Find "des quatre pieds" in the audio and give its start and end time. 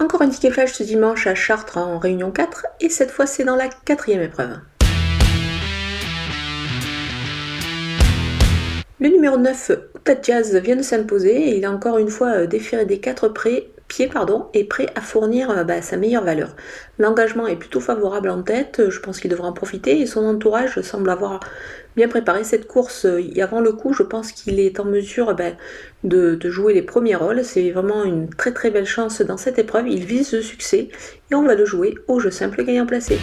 12.84-14.08